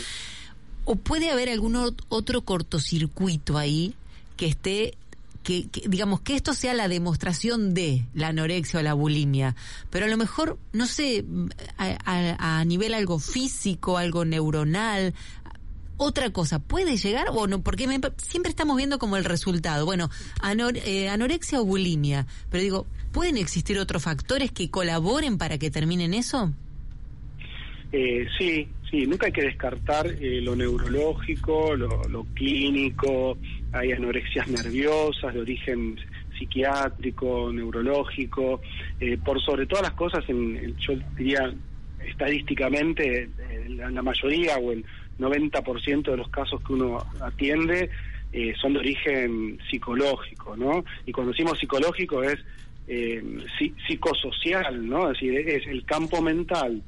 o 0.86 0.96
puede 0.96 1.32
haber 1.32 1.50
algún 1.50 1.74
ot- 1.76 2.04
otro 2.10 2.42
cortocircuito 2.42 3.58
ahí 3.58 3.94
que 4.38 4.48
esté 4.48 4.94
que, 5.42 5.68
que, 5.70 5.88
digamos 5.88 6.20
que 6.20 6.36
esto 6.36 6.54
sea 6.54 6.74
la 6.74 6.90
demostración 6.90 7.74
de 7.74 8.06
la 8.14 8.28
anorexia 8.28 8.82
o 8.82 8.84
la 8.84 8.94
bulimia, 8.94 9.56
pero 9.90 10.06
a 10.06 10.10
lo 10.10 10.18
mejor 10.18 10.60
no 10.74 10.86
sé 10.86 11.24
a, 11.78 11.98
a- 12.06 12.60
a 12.60 12.66
nivel 12.66 12.94
algo 12.94 13.20
físico, 13.20 13.98
algo 13.98 14.26
neuronal, 14.26 15.14
otra 16.00 16.32
cosa 16.32 16.58
puede 16.60 16.98
llegar 16.98 17.28
o 17.32 17.46
no, 17.46 17.62
porque 17.62 17.86
me- 17.88 18.00
siempre 18.18 18.50
estamos 18.50 18.78
viendo 18.78 18.98
como 18.98 19.18
el 19.18 19.26
resultado. 19.26 19.86
Bueno, 19.86 20.10
anor- 20.42 20.82
eh, 20.86 21.10
anorexia 21.10 21.62
o 21.62 21.66
bulimia, 21.66 22.26
pero 22.50 22.64
digo, 22.64 22.88
¿pueden 23.12 23.38
existir 23.38 23.78
otros 23.78 24.02
factores 24.04 24.52
que 24.52 24.72
colaboren 24.72 25.38
para 25.38 25.58
que 25.60 25.70
terminen 25.70 26.14
eso? 26.14 26.52
Eh, 27.92 28.28
sí, 28.38 28.68
sí, 28.90 29.08
nunca 29.08 29.26
hay 29.28 29.32
que 29.32 29.42
descartar 29.44 30.08
eh, 30.08 30.42
lo 30.42 30.56
neurológico, 30.56 31.76
lo, 31.76 32.26
clínico, 32.36 33.38
hay 33.72 33.92
anorexias 33.92 34.48
nerviosas 34.48 35.34
de 35.34 35.40
origen 35.42 36.00
psiquiátrico, 36.38 37.52
neurológico, 37.52 38.62
eh, 39.00 39.18
por 39.18 39.42
sobre 39.42 39.66
todas 39.66 39.84
las 39.84 39.94
cosas, 39.94 40.24
en, 40.30 40.56
en- 40.56 40.78
yo 40.78 40.94
diría 41.18 41.54
estadísticamente, 42.08 43.30
la 43.68 44.02
mayoría 44.02 44.58
o 44.58 44.72
el 44.72 44.86
90% 45.20 46.12
de 46.12 46.18
los 46.18 46.30
casos 46.30 46.62
que 46.62 46.74
uno 46.74 47.06
atiende 47.22 47.90
eh, 48.32 48.54
son 48.62 48.74
de 48.74 48.80
origen 48.80 49.60
psicológico, 49.70 50.56
¿no? 50.56 50.84
Y 51.06 51.12
cuando 51.12 51.32
decimos 51.32 51.58
psicológico 51.60 52.24
es 52.24 52.40
eh, 52.88 53.24
psicosocial, 53.88 54.88
¿no? 54.88 55.12
Es 55.12 55.20
decir, 55.20 55.36
es 55.48 55.68
el 55.68 55.86
campo 55.86 56.22
mental. 56.22 56.82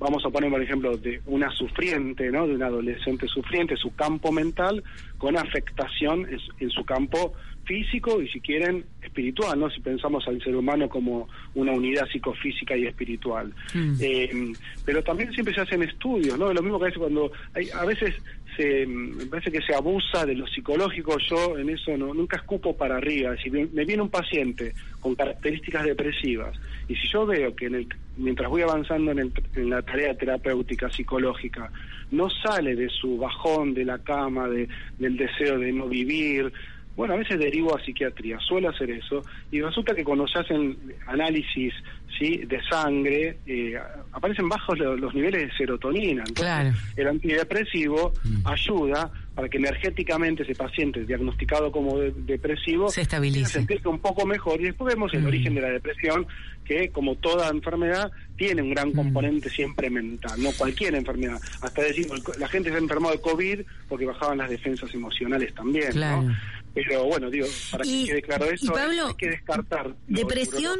Vamos 0.00 0.24
a 0.24 0.30
poner, 0.30 0.50
por 0.50 0.62
ejemplo, 0.62 0.96
de 0.96 1.20
una 1.26 1.50
sufriente, 1.50 2.30
¿no? 2.30 2.46
De 2.46 2.54
un 2.54 2.62
adolescente 2.62 3.28
sufriente, 3.28 3.76
su 3.76 3.94
campo 3.94 4.32
mental 4.32 4.82
con 5.18 5.36
afectación 5.36 6.26
en 6.58 6.70
su 6.70 6.84
campo 6.84 7.34
físico 7.64 8.20
y 8.20 8.28
si 8.28 8.40
quieren 8.40 8.84
espiritual, 9.02 9.60
¿no? 9.60 9.70
Si 9.70 9.80
pensamos 9.80 10.26
al 10.26 10.42
ser 10.42 10.56
humano 10.56 10.88
como 10.88 11.28
una 11.54 11.72
unidad 11.72 12.06
psicofísica 12.08 12.76
y 12.76 12.86
espiritual. 12.86 13.52
Mm. 13.74 13.94
Eh, 14.00 14.52
pero 14.84 15.04
también 15.04 15.32
siempre 15.32 15.54
se 15.54 15.60
hacen 15.60 15.82
estudios, 15.82 16.38
¿no? 16.38 16.52
Lo 16.52 16.62
mismo 16.62 16.78
que 16.78 16.86
a 16.86 16.88
veces 16.88 16.98
cuando 16.98 17.30
hay, 17.54 17.68
a 17.70 17.84
veces 17.84 18.14
se 18.56 18.86
me 18.86 19.26
parece 19.26 19.50
que 19.50 19.62
se 19.62 19.74
abusa 19.74 20.26
de 20.26 20.34
lo 20.34 20.46
psicológico, 20.46 21.16
yo 21.18 21.58
en 21.58 21.70
eso 21.70 21.96
no 21.96 22.14
nunca 22.14 22.36
escupo 22.36 22.76
para 22.76 22.96
arriba, 22.96 23.36
si 23.42 23.50
me 23.50 23.84
viene 23.84 24.02
un 24.02 24.10
paciente 24.10 24.74
con 25.00 25.14
características 25.14 25.84
depresivas 25.84 26.58
y 26.88 26.94
si 26.96 27.08
yo 27.08 27.26
veo 27.26 27.54
que 27.54 27.66
en 27.66 27.74
el, 27.76 27.88
mientras 28.16 28.50
voy 28.50 28.62
avanzando 28.62 29.12
en, 29.12 29.32
en 29.54 29.70
la 29.70 29.82
tarea 29.82 30.14
terapéutica 30.14 30.90
psicológica 30.90 31.70
no 32.10 32.28
sale 32.28 32.74
de 32.74 32.88
su 32.88 33.16
bajón 33.18 33.74
de 33.74 33.84
la 33.84 33.98
cama, 33.98 34.48
de, 34.48 34.68
del 34.98 35.16
deseo 35.16 35.58
de 35.58 35.72
no 35.72 35.86
vivir, 35.88 36.52
bueno, 36.96 37.14
a 37.14 37.16
veces 37.16 37.38
derivo 37.38 37.76
a 37.76 37.82
psiquiatría, 37.82 38.38
suele 38.40 38.68
hacer 38.68 38.90
eso, 38.90 39.22
y 39.50 39.60
resulta 39.60 39.94
que 39.94 40.04
cuando 40.04 40.26
se 40.26 40.38
hacen 40.38 40.76
análisis 41.06 41.72
¿sí? 42.18 42.38
de 42.46 42.62
sangre, 42.68 43.38
eh, 43.46 43.78
aparecen 44.12 44.48
bajos 44.48 44.78
los, 44.78 45.14
niveles 45.14 45.48
de 45.48 45.56
serotonina. 45.56 46.24
Entonces, 46.26 46.74
el 46.96 47.08
antidepresivo 47.08 48.12
mm. 48.22 48.46
ayuda 48.46 49.10
para 49.34 49.48
que 49.48 49.58
energéticamente 49.58 50.42
ese 50.42 50.54
paciente 50.54 51.04
diagnosticado 51.04 51.72
como 51.72 51.98
depresivo 51.98 52.90
se 52.90 53.02
estabilice. 53.02 53.52
sentirse 53.52 53.88
un 53.88 54.00
poco 54.00 54.26
mejor. 54.26 54.60
Y 54.60 54.64
después 54.64 54.94
vemos 54.94 55.14
el 55.14 55.22
mm. 55.22 55.26
origen 55.26 55.54
de 55.54 55.60
la 55.62 55.70
depresión, 55.70 56.26
que 56.64 56.90
como 56.90 57.14
toda 57.14 57.48
enfermedad 57.48 58.10
tiene 58.36 58.62
un 58.62 58.70
gran 58.70 58.90
mm. 58.90 58.92
componente 58.92 59.48
siempre 59.48 59.88
mental, 59.88 60.42
no 60.42 60.50
cualquier 60.52 60.94
enfermedad. 60.94 61.38
Hasta 61.62 61.82
decimos, 61.82 62.20
la 62.38 62.48
gente 62.48 62.70
se 62.70 62.76
ha 62.76 62.78
enfermado 62.78 63.14
de 63.14 63.20
COVID 63.20 63.60
porque 63.88 64.06
bajaban 64.06 64.38
las 64.38 64.50
defensas 64.50 64.92
emocionales 64.92 65.54
también. 65.54 65.98
¿no? 65.98 66.36
Pero 66.74 67.04
bueno, 67.04 67.30
digo, 67.30 67.46
para 67.72 67.84
que 67.84 68.04
quede 68.06 68.22
claro 68.22 68.44
eso, 68.46 68.76
hay 68.76 69.14
que 69.14 69.30
descartar. 69.30 69.94
¿Depresión? 70.06 70.78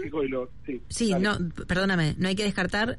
sí, 0.89 1.13
no, 1.19 1.37
perdóname, 1.67 2.15
no 2.19 2.29
hay 2.29 2.37
que 2.37 2.45
descartar. 2.45 2.99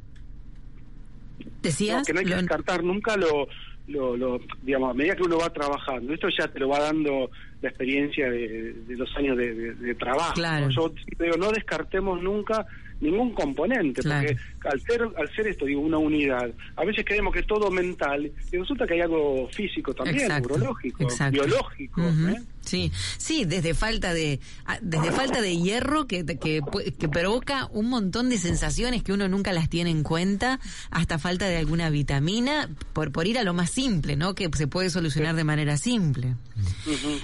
¿Decías? 1.62 2.00
No, 2.00 2.04
que 2.06 2.14
no 2.14 2.20
hay 2.20 2.26
que 2.26 2.36
descartar 2.36 2.84
nunca 2.84 3.16
lo, 3.16 3.48
lo, 3.88 4.18
lo, 4.18 4.40
digamos, 4.64 4.92
a 4.92 4.94
medida 4.94 5.16
que 5.16 5.24
uno 5.24 5.38
va 5.38 5.50
trabajando. 5.52 6.14
Esto 6.14 6.28
ya 6.30 6.48
te 6.48 6.60
lo 6.60 6.70
va 6.70 6.80
dando 6.80 7.30
la 7.62 7.70
experiencia 7.70 8.30
de, 8.30 8.76
los 8.90 9.16
años 9.16 9.38
de, 9.38 9.96
trabajo. 9.96 10.34
Claro. 10.34 10.70
Yo 10.70 10.94
digo, 11.20 11.38
no 11.38 11.52
descartemos 11.52 12.22
nunca 12.22 12.66
ningún 13.02 13.34
componente, 13.34 14.02
porque 14.02 14.38
al 14.64 14.82
ser, 14.82 15.02
al 15.18 15.36
ser 15.36 15.48
esto, 15.48 15.66
digo, 15.66 15.82
una 15.82 15.98
unidad, 15.98 16.52
a 16.76 16.86
veces 16.86 17.04
creemos 17.06 17.34
que 17.34 17.40
es 17.40 17.48
todo 17.48 17.70
mental, 17.70 18.32
y 18.52 18.58
resulta 18.58 18.86
que 18.86 18.94
hay 18.94 19.02
algo 19.02 19.50
físico 19.50 19.94
también, 19.94 20.28
neurológico, 20.28 21.08
biológico. 21.32 22.02
¿eh? 22.02 22.42
Sí, 22.62 22.92
sí, 23.18 23.46
desde 23.46 23.74
falta 23.74 24.14
de 24.14 24.40
ah, 24.66 24.78
desde 24.82 25.12
falta 25.12 25.42
de 25.42 25.58
hierro 25.58 26.06
que, 26.06 26.24
que, 26.26 26.62
que, 26.98 27.10
provoca 27.10 27.68
un 27.72 27.90
montón 27.90 28.30
de 28.30 28.38
sensaciones 28.38 29.02
que 29.04 29.14
uno 29.14 29.28
nunca 29.28 29.52
las 29.52 29.68
tiene 29.68 29.90
en 29.90 30.04
cuenta, 30.04 30.60
hasta 30.92 31.18
falta 31.18 31.48
de 31.48 31.58
alguna 31.58 31.90
vitamina, 31.90 32.70
por, 32.94 33.12
por 33.12 33.26
ir 33.26 33.40
a 33.40 33.44
lo 33.44 33.54
más 33.54 33.72
simple, 33.72 34.16
¿no? 34.16 34.36
Que 34.36 34.50
se 34.54 34.68
puede 34.68 34.92
solucionar 34.92 35.36
de 35.36 35.44
manera 35.44 35.78
simple. 35.78 36.36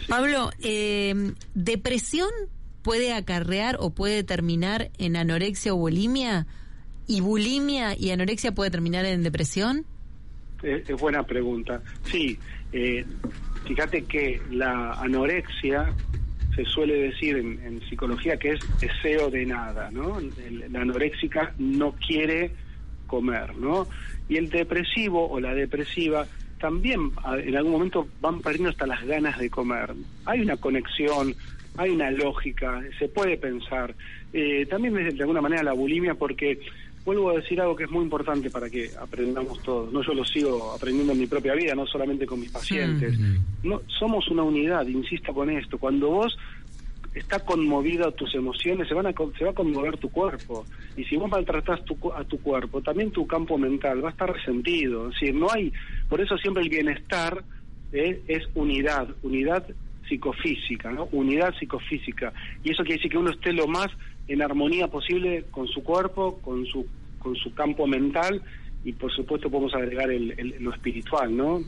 Pablo, 0.08 0.50
eh, 0.60 1.34
¿depresión 1.54 2.30
puede 2.88 3.12
acarrear 3.12 3.76
o 3.82 3.90
puede 3.90 4.24
terminar 4.24 4.92
en 4.98 5.18
anorexia 5.18 5.74
o 5.74 5.76
bulimia? 5.76 6.48
¿Y 7.06 7.20
bulimia 7.20 7.98
y 8.00 8.12
anorexia 8.12 8.54
puede 8.54 8.72
terminar 8.72 9.04
en 9.04 9.24
depresión? 9.24 9.86
Es, 10.64 10.88
buena 10.98 11.24
pregunta. 11.24 11.82
Sí, 12.04 12.40
eh, 12.72 13.04
fíjate 13.66 14.04
que 14.04 14.42
la 14.52 14.94
anorexia 14.94 15.94
se 16.56 16.64
suele 16.64 17.10
decir 17.10 17.36
en, 17.36 17.82
psicología 17.90 18.38
que 18.38 18.54
es 18.54 18.60
deseo 18.80 19.30
de 19.30 19.46
nada, 19.46 19.92
¿no? 19.92 20.22
la 20.70 20.80
anoréxica 20.80 21.54
no 21.58 21.92
quiere 21.92 22.52
comer, 23.06 23.54
¿no? 23.58 23.86
Y 24.30 24.38
el 24.38 24.50
depresivo 24.50 25.30
o 25.30 25.42
la 25.42 25.54
depresiva 25.54 26.26
también 26.58 27.12
en 27.44 27.56
algún 27.58 27.74
momento 27.74 28.08
van 28.22 28.40
perdiendo 28.40 28.70
hasta 28.70 28.88
las 28.88 29.06
ganas 29.06 29.38
de 29.40 29.50
comer. 29.50 29.94
Hay 30.24 30.40
una 30.40 30.56
conexión 30.56 31.36
hay 31.78 31.92
una 31.92 32.12
lógica, 32.12 32.84
se 32.98 33.08
puede 33.08 33.38
pensar. 33.38 33.96
Eh, 34.34 34.66
también 34.66 34.94
de 34.94 35.22
alguna 35.22 35.42
manera 35.42 35.64
la 35.64 35.74
bulimia, 35.74 36.16
porque 36.16 36.60
vuelvo 37.06 37.30
a 37.30 37.36
decir 37.36 37.62
algo 37.62 37.76
que 37.76 37.86
es 37.86 37.90
muy 37.90 38.04
importante 38.04 38.50
para 38.50 38.70
que 38.70 38.90
aprendamos 39.00 39.62
todos. 39.64 39.94
No 39.94 40.02
yo 40.02 40.14
lo 40.14 40.26
sigo 40.26 40.74
aprendiendo 40.74 41.14
en 41.14 41.20
mi 41.20 41.28
propia 41.28 41.54
vida, 41.54 41.74
no 41.74 41.86
solamente 41.86 42.26
con 42.26 42.40
mis 42.40 42.52
pacientes. 42.52 43.18
Mm. 43.18 43.38
No, 43.64 43.82
somos 43.88 44.28
una 44.30 44.44
unidad, 44.44 44.86
insisto 44.88 45.34
con 45.34 45.50
esto. 45.50 45.78
Cuando 45.78 46.10
vos 46.10 46.38
está 47.14 47.40
conmovida 47.40 48.12
tus 48.12 48.34
emociones, 48.36 48.88
se 48.88 48.94
van 48.94 49.08
a 49.08 49.14
se 49.38 49.46
va 49.46 49.52
a 49.52 49.56
conmover 49.56 49.98
tu 49.98 50.10
cuerpo. 50.10 50.66
Y 50.98 51.04
si 51.06 51.16
vos 51.16 51.30
maltratas 51.30 51.86
tu, 51.86 51.98
a 52.12 52.24
tu 52.24 52.40
cuerpo, 52.40 52.82
también 52.82 53.12
tu 53.12 53.26
campo 53.26 53.58
mental 53.58 54.04
va 54.04 54.10
a 54.10 54.12
estar 54.12 54.34
resentido. 54.34 55.08
Es 55.08 55.14
decir, 55.14 55.36
no 55.36 55.48
hay, 55.52 55.72
por 56.10 56.22
eso 56.22 56.38
siempre 56.38 56.64
el 56.64 56.70
bienestar 56.70 57.44
eh, 57.94 58.22
es 58.28 58.44
unidad, 58.54 59.08
unidad 59.24 59.66
psicofísica, 60.08 60.92
¿no? 60.92 61.08
Unidad 61.12 61.54
psicofísica. 61.60 62.34
Y 62.64 62.72
eso 62.72 62.84
quiere 62.84 62.98
decir 62.98 63.12
que 63.12 63.18
uno 63.18 63.32
esté 63.32 63.54
lo 63.54 63.68
más 63.68 63.88
en 64.28 64.42
armonía 64.42 64.88
posible 64.88 65.46
con 65.52 65.68
su 65.68 65.84
cuerpo, 65.84 66.40
con 66.42 66.66
su, 66.66 66.86
con 67.20 67.36
su 67.36 67.54
campo 67.54 67.88
mental 67.88 68.42
y 68.84 68.94
por 68.94 69.12
supuesto 69.12 69.50
podemos 69.50 69.74
agregar 69.74 70.10
el, 70.12 70.56
lo 70.60 70.74
espiritual, 70.74 71.36
¿no? 71.36 71.62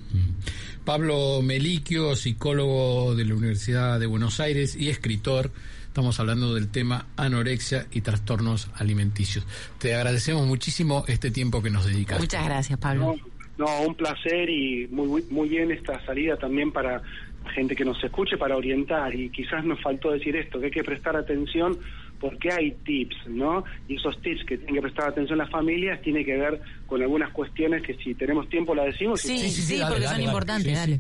Pablo 0.86 1.42
Meliquio, 1.42 2.16
psicólogo 2.16 3.16
de 3.16 3.26
la 3.26 3.36
Universidad 3.36 4.00
de 4.00 4.06
Buenos 4.06 4.40
Aires 4.40 4.76
y 4.76 4.90
escritor. 4.90 5.52
Estamos 5.88 6.20
hablando 6.20 6.54
del 6.54 6.70
tema 6.70 7.08
anorexia 7.18 7.88
y 7.92 8.02
trastornos 8.02 8.70
alimenticios. 8.76 9.46
Te 9.80 9.96
agradecemos 9.96 10.48
muchísimo 10.48 11.04
este 11.08 11.32
tiempo 11.32 11.62
que 11.62 11.70
nos 11.70 11.86
dedicas. 11.86 12.20
Muchas 12.20 12.46
gracias, 12.46 12.80
Pablo. 12.80 13.18
No, 13.58 13.66
no, 13.66 13.82
un 13.82 13.96
placer 13.96 14.50
y 14.50 14.88
muy, 14.88 15.24
muy 15.30 15.50
bien 15.50 15.72
esta 15.72 16.04
salida 16.06 16.38
también 16.38 16.72
para 16.72 17.02
gente 17.54 17.76
que 17.76 17.86
nos 17.86 18.04
escuche 18.04 18.38
para 18.38 18.56
orientar 18.56 19.14
y 19.16 19.30
quizás 19.30 19.64
nos 19.66 19.82
faltó 19.82 20.12
decir 20.12 20.36
esto, 20.36 20.60
que 20.60 20.66
hay 20.66 20.72
que 20.72 20.84
prestar 20.84 21.16
atención 21.16 21.78
porque 22.20 22.52
hay 22.52 22.72
tips, 22.72 23.28
¿no? 23.28 23.64
Y 23.88 23.96
esos 23.96 24.22
tips 24.22 24.44
que 24.46 24.58
tienen 24.58 24.76
que 24.76 24.82
prestar 24.82 25.10
atención 25.10 25.38
las 25.38 25.50
familias 25.50 26.02
tiene 26.02 26.26
que 26.26 26.36
ver 26.36 26.62
con 26.86 27.02
algunas 27.02 27.32
cuestiones 27.32 27.82
que 27.82 27.96
si 27.96 28.14
tenemos 28.14 28.50
tiempo 28.50 28.76
la 28.76 28.84
decimos. 28.84 29.22
Sí, 29.22 29.38
sí, 29.50 29.62
sí, 29.62 29.82
porque 29.88 30.08
son 30.08 30.22
importantes, 30.22 30.74
dale. 30.74 31.00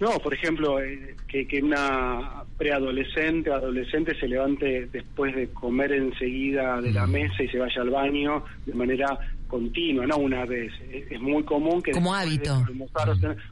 No, 0.00 0.18
por 0.18 0.34
ejemplo, 0.34 0.80
eh, 0.80 1.14
que, 1.28 1.46
que 1.46 1.62
una 1.62 2.42
preadolescente 2.58 3.50
o 3.50 3.54
adolescente 3.54 4.18
se 4.18 4.28
levante 4.28 4.88
después 4.92 5.34
de 5.34 5.48
comer 5.48 5.92
enseguida 5.92 6.80
de 6.80 6.92
la 6.92 7.06
mesa 7.06 7.42
y 7.42 7.48
se 7.48 7.58
vaya 7.58 7.82
al 7.82 7.90
baño 7.90 8.44
de 8.66 8.74
manera 8.74 9.18
continua, 9.46 10.06
no 10.06 10.16
una 10.16 10.44
vez. 10.44 10.72
Es, 10.90 11.20
muy 11.20 11.44
común 11.44 11.80
que... 11.80 11.92
Como 11.92 12.12
hábito. 12.12 12.64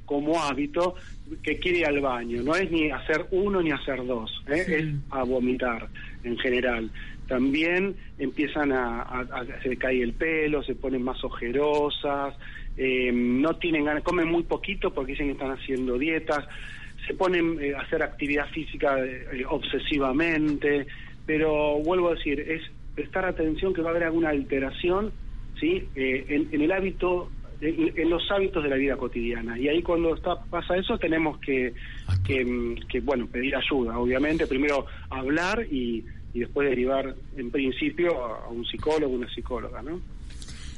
como 0.04 0.42
hábito, 0.42 0.96
que 1.42 1.58
quiere 1.58 1.78
ir 1.78 1.86
al 1.86 2.00
baño. 2.00 2.42
No 2.42 2.56
es 2.56 2.70
ni 2.70 2.90
hacer 2.90 3.26
uno 3.30 3.62
ni 3.62 3.70
hacer 3.70 4.04
dos, 4.04 4.42
¿eh? 4.48 4.64
es 4.68 4.84
a 5.10 5.22
vomitar 5.22 5.88
en 6.24 6.36
general. 6.38 6.90
También 7.28 7.94
empiezan 8.18 8.72
a, 8.72 9.24
se 9.62 9.70
le 9.70 9.76
cae 9.76 10.02
el 10.02 10.12
pelo, 10.12 10.62
se 10.64 10.74
ponen 10.74 11.02
más 11.02 11.22
ojerosas, 11.22 12.34
eh, 12.76 13.10
no 13.12 13.56
tienen 13.56 13.84
ganas, 13.84 14.02
comen 14.02 14.28
muy 14.28 14.42
poquito 14.44 14.92
porque 14.92 15.12
dicen 15.12 15.26
que 15.26 15.32
están 15.32 15.50
haciendo 15.50 15.98
dietas, 15.98 16.46
se 17.06 17.14
ponen 17.14 17.58
eh, 17.60 17.74
a 17.74 17.80
hacer 17.80 18.02
actividad 18.02 18.48
física 18.50 18.96
obsesivamente, 19.48 20.86
pero 21.26 21.78
vuelvo 21.78 22.10
a 22.10 22.14
decir, 22.14 22.40
es 22.40 22.62
prestar 22.94 23.24
atención 23.24 23.72
que 23.72 23.82
va 23.82 23.88
a 23.88 23.90
haber 23.92 24.04
alguna 24.04 24.30
alteración 24.30 25.12
¿sí? 25.58 25.88
en, 25.94 26.48
en 26.52 26.60
el 26.60 26.72
hábito 26.72 27.30
en, 27.62 28.10
los 28.10 28.28
hábitos 28.30 28.62
de 28.62 28.68
la 28.68 28.76
vida 28.76 28.96
cotidiana. 28.96 29.58
Y 29.58 29.68
ahí 29.68 29.82
cuando 29.82 30.14
está, 30.14 30.42
pasa 30.44 30.76
eso 30.76 30.98
tenemos 30.98 31.38
que, 31.38 31.72
que, 32.24 33.00
bueno, 33.00 33.26
pedir 33.26 33.54
ayuda, 33.56 33.98
obviamente, 33.98 34.46
primero 34.46 34.86
hablar 35.10 35.64
y, 35.70 36.04
y 36.34 36.40
después 36.40 36.68
derivar 36.68 37.14
en 37.36 37.50
principio 37.50 38.24
a, 38.24 38.48
un 38.48 38.64
psicólogo, 38.66 39.14
una 39.14 39.32
psicóloga, 39.32 39.82
¿no? 39.82 40.00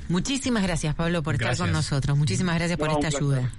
Muchísimas 0.08 0.62
gracias, 0.62 0.94
Pablo, 0.94 1.22
por 1.22 1.34
estar 1.34 1.56
con 1.56 1.72
nosotros. 1.72 2.16
Muchísimas 2.16 2.56
gracias 2.56 2.78
por 2.78 2.90
esta 2.90 3.08
ayuda. 3.08 3.50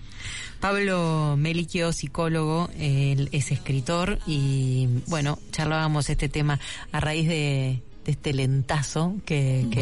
Pablo 0.60 1.36
Meliquio, 1.38 1.92
psicólogo, 1.92 2.70
él 2.80 3.30
es 3.32 3.52
escritor 3.52 4.20
y 4.26 4.88
bueno, 5.08 5.38
charlábamos 5.52 6.10
este 6.10 6.30
tema 6.30 6.60
a 6.92 7.00
raíz 7.00 7.28
de, 7.28 7.82
este 8.06 8.34
lentazo 8.34 9.16
que, 9.26 9.68
que 9.72 9.82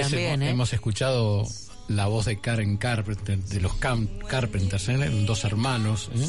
también. 0.00 0.42
¿eh? 0.42 0.50
Hemos 0.50 0.72
escuchado 0.72 1.46
la 1.88 2.06
voz 2.06 2.26
de 2.26 2.38
Karen 2.40 2.76
Carpenter, 2.76 3.38
de 3.38 3.60
los 3.60 3.74
Carpenters, 3.74 4.88
¿eh? 4.88 5.24
dos 5.26 5.44
hermanos. 5.44 6.10
¿eh? 6.14 6.26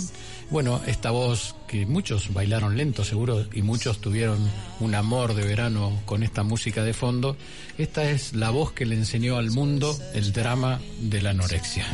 Bueno, 0.49 0.81
esta 0.85 1.11
voz 1.11 1.55
que 1.67 1.85
muchos 1.85 2.33
bailaron 2.33 2.77
lento 2.77 3.03
seguro 3.03 3.45
y 3.53 3.61
muchos 3.61 3.99
tuvieron 3.99 4.37
un 4.79 4.95
amor 4.95 5.33
de 5.33 5.45
verano 5.45 6.01
con 6.05 6.23
esta 6.23 6.43
música 6.43 6.83
de 6.83 6.93
fondo, 6.93 7.35
esta 7.77 8.09
es 8.09 8.33
la 8.33 8.49
voz 8.49 8.71
que 8.71 8.85
le 8.85 8.95
enseñó 8.95 9.37
al 9.37 9.51
mundo 9.51 9.97
el 10.13 10.33
drama 10.33 10.79
de 10.99 11.21
la 11.21 11.31
anorexia. 11.31 11.85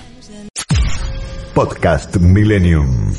Podcast 1.53 2.17
Millennium. 2.17 3.13